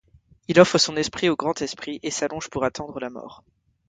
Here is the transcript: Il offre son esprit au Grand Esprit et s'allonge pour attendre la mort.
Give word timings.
Il 0.47 0.59
offre 0.59 0.79
son 0.79 0.95
esprit 0.95 1.29
au 1.29 1.35
Grand 1.35 1.61
Esprit 1.61 1.99
et 2.01 2.09
s'allonge 2.09 2.49
pour 2.49 2.63
attendre 2.63 2.99
la 2.99 3.11
mort. 3.11 3.43